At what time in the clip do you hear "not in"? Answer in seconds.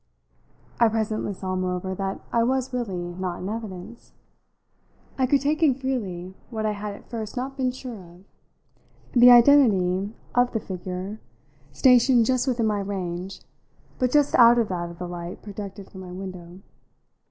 3.13-3.47